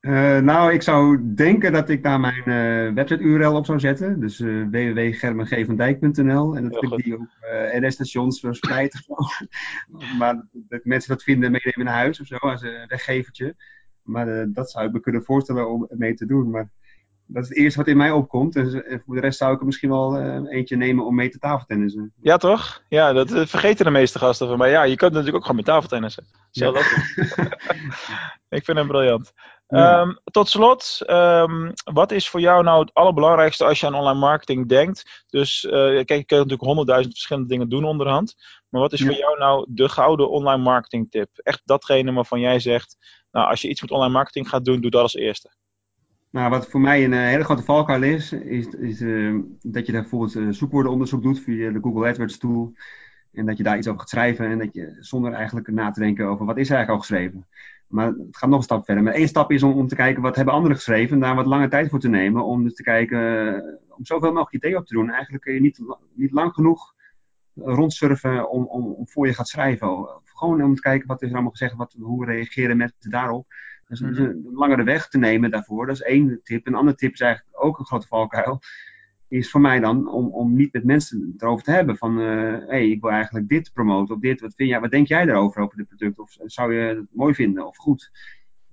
[0.02, 4.20] Uh, nou, ik zou denken dat ik daar mijn uh, website-URL op zou zetten.
[4.20, 6.56] Dus uh, www.germengevendijk.nl.
[6.56, 7.28] En dat ik die op
[7.80, 9.08] NS-stations verspreid.
[10.20, 13.56] maar dat mensen dat vinden meenemen naar huis of zo, als een weggevertje.
[14.04, 16.50] Maar dat zou ik me kunnen voorstellen om mee te doen.
[16.50, 16.70] Maar
[17.26, 18.56] dat is het eerste wat in mij opkomt.
[18.56, 22.14] En voor de rest zou ik er misschien wel eentje nemen om mee te tafeltennissen.
[22.22, 22.84] Ja, toch?
[22.88, 24.70] Ja, dat vergeten de meeste gasten van mij.
[24.70, 26.26] Ja, je kunt natuurlijk ook gewoon met tafeltennissen.
[26.52, 26.70] Ja.
[28.58, 29.34] ik vind hem briljant.
[29.70, 30.02] Ja.
[30.02, 34.20] Um, tot slot, um, wat is voor jou nou het allerbelangrijkste als je aan online
[34.20, 35.26] marketing denkt?
[35.28, 38.36] Dus uh, kijk, je kunt natuurlijk honderdduizend verschillende dingen doen onderhand.
[38.70, 39.06] Maar wat is ja.
[39.06, 41.30] voor jou nou de gouden online marketing tip?
[41.34, 42.98] Echt datgene waarvan jij zegt,
[43.32, 45.52] nou als je iets met online marketing gaat doen, doe dat als eerste.
[46.30, 49.92] Nou, wat voor mij een uh, hele grote valkuil is, is, is uh, dat je
[49.92, 52.74] daar bijvoorbeeld zoekwoordenonderzoek doet via de Google AdWords tool.
[53.34, 56.00] En dat je daar iets over gaat schrijven en dat je zonder eigenlijk na te
[56.00, 57.48] denken over wat is er eigenlijk al geschreven.
[57.90, 59.04] Maar het gaat nog een stap verder.
[59.04, 61.14] Maar één stap is om, om te kijken wat hebben anderen geschreven.
[61.14, 62.46] En daar wat lange tijd voor te nemen.
[62.46, 65.10] Om dus te kijken, om zoveel mogelijk ideeën op te doen.
[65.10, 65.80] Eigenlijk kun je niet,
[66.14, 66.96] niet lang genoeg
[67.54, 70.08] rondsurfen om, om, om voor je gaat schrijven.
[70.24, 71.76] Gewoon om te kijken wat is er allemaal gezegd.
[71.76, 73.48] Wat, hoe reageren mensen daarop.
[73.88, 74.16] Dus -hmm.
[74.16, 75.86] een langere weg te nemen daarvoor.
[75.86, 76.68] Dat is één tip.
[76.68, 78.60] Een andere tip is eigenlijk ook een grote valkuil
[79.30, 81.98] is voor mij dan om, om niet met mensen erover te hebben.
[81.98, 84.42] Van, hé, uh, hey, ik wil eigenlijk dit promoten of dit.
[84.42, 86.20] Wat, vind jij, wat denk jij erover, over dit product?
[86.20, 88.12] Of zou je het mooi vinden of goed?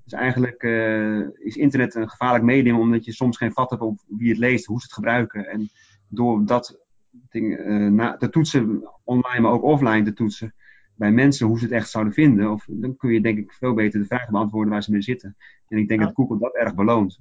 [0.05, 4.01] Dus eigenlijk uh, is internet een gevaarlijk medium, omdat je soms geen vat hebt op
[4.07, 5.49] wie het leest, hoe ze het gebruiken.
[5.49, 5.69] En
[6.09, 10.55] door dat ding uh, na, te toetsen, online, maar ook offline te toetsen,
[10.95, 13.75] bij mensen hoe ze het echt zouden vinden, of, dan kun je denk ik veel
[13.75, 15.37] beter de vragen beantwoorden waar ze mee zitten.
[15.69, 16.07] En ik denk ja.
[16.07, 17.19] dat Google dat erg beloont.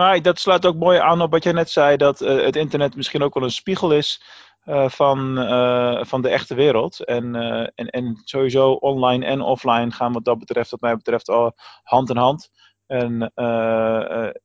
[0.00, 2.96] Maar dat sluit ook mooi aan op wat jij net zei, dat uh, het internet
[2.96, 4.22] misschien ook wel een spiegel is
[4.64, 7.04] uh, van, uh, van de echte wereld.
[7.04, 7.34] En,
[7.74, 12.10] en, en sowieso online en offline gaan wat dat betreft, wat mij betreft, al hand
[12.10, 12.50] in hand.
[12.86, 13.32] En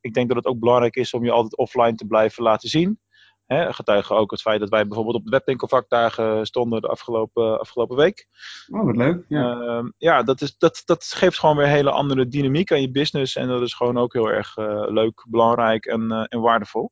[0.01, 2.99] ik denk dat het ook belangrijk is om je altijd offline te blijven laten zien.
[3.45, 7.95] Hè, getuigen ook het feit dat wij bijvoorbeeld op de webwinkelvakdagen stonden de afgelopen, afgelopen
[7.95, 8.27] week.
[8.69, 9.25] Oh, wat leuk.
[9.27, 12.81] Ja, uh, ja dat, is, dat, dat geeft gewoon weer een hele andere dynamiek aan
[12.81, 13.35] je business.
[13.35, 16.91] En dat is gewoon ook heel erg uh, leuk, belangrijk en, uh, en waardevol.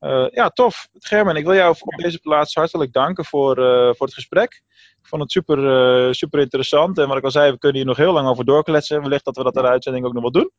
[0.00, 0.88] Uh, ja, tof.
[0.92, 3.54] Germen, ik wil jou op deze plaats hartelijk danken voor,
[3.96, 4.62] voor het gesprek.
[5.00, 6.98] Ik vond het super, super interessant.
[6.98, 9.02] En wat ik al zei, we kunnen hier nog heel lang over doorkletsen.
[9.02, 10.50] Wellicht dat we dat in de uitzending ook nog wel doen.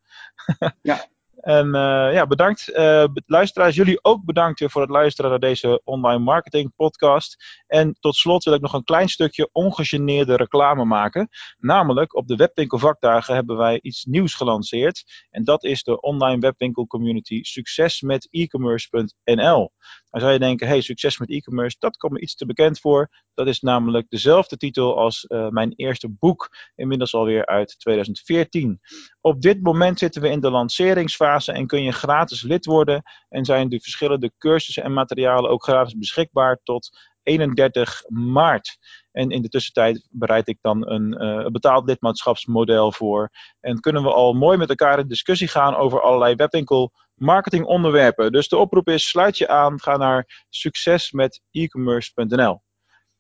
[0.82, 1.06] ja.
[1.48, 2.70] En uh, ja, bedankt.
[2.70, 7.36] Uh, luisteraars, jullie ook bedankt weer voor het luisteren naar deze online marketing podcast.
[7.68, 11.30] En tot slot wil ik nog een klein stukje ongegeneerde reclame maken.
[11.58, 15.04] Namelijk, op de webwinkelvakdagen hebben wij iets nieuws gelanceerd.
[15.30, 19.72] En dat is de online webwinkel community Succes met e-commerce.nl.
[20.10, 23.10] Dan zou je denken, hey, succes met e-commerce, dat komt me iets te bekend voor.
[23.34, 28.80] Dat is namelijk dezelfde titel als uh, mijn eerste boek, inmiddels alweer uit 2014.
[29.22, 33.04] Op dit moment zitten we in de lanceringsfase en kun je gratis lid worden.
[33.30, 36.90] En zijn de verschillende cursussen en materialen ook gratis beschikbaar tot
[37.24, 38.78] 31 maart.
[39.12, 43.30] En in de tussentijd bereid ik dan een uh, betaald lidmaatschapsmodel voor.
[43.60, 48.32] En kunnen we al mooi met elkaar in discussie gaan over allerlei webwinkel marketingonderwerpen.
[48.32, 52.62] Dus de oproep is, sluit je aan, ga naar succesmet-e-commerce.nl.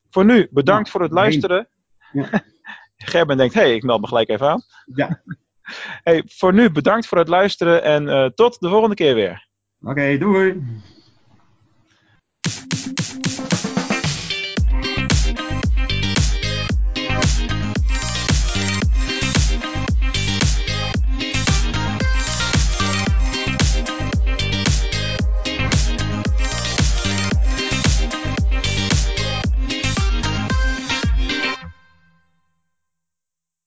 [0.09, 1.69] Voor nu, bedankt ja, voor het luisteren.
[2.11, 2.43] Ja.
[2.97, 4.61] Gerben denkt, hé, hey, ik meld me gelijk even aan.
[4.95, 5.21] Ja.
[6.03, 9.47] Hey, voor nu, bedankt voor het luisteren en uh, tot de volgende keer weer.
[9.81, 10.63] Oké, doei.